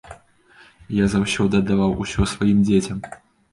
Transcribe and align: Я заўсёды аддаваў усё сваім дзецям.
Я 1.03 1.09
заўсёды 1.15 1.53
аддаваў 1.61 1.93
усё 2.07 2.29
сваім 2.35 2.67
дзецям. 2.73 3.07